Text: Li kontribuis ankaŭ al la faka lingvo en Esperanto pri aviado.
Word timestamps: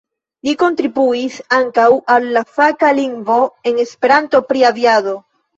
Li 0.47 0.53
kontribuis 0.61 1.35
ankaŭ 1.57 1.85
al 2.15 2.27
la 2.39 2.43
faka 2.55 2.91
lingvo 3.01 3.39
en 3.73 3.81
Esperanto 3.87 4.45
pri 4.51 4.69
aviado. 4.75 5.19